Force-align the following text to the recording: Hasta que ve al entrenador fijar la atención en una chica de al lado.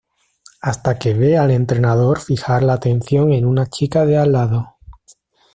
Hasta 0.61 0.97
que 0.97 1.13
ve 1.13 1.37
al 1.37 1.51
entrenador 1.51 2.21
fijar 2.21 2.63
la 2.63 2.73
atención 2.73 3.33
en 3.33 3.45
una 3.45 3.67
chica 3.69 4.03
de 4.03 4.17
al 4.17 4.31
lado. 4.31 4.77